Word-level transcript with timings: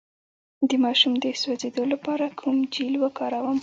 د 0.69 0.71
ماشوم 0.83 1.13
د 1.23 1.25
سوځیدو 1.41 1.83
لپاره 1.93 2.25
کوم 2.39 2.57
جیل 2.73 2.93
وکاروم؟ 3.03 3.57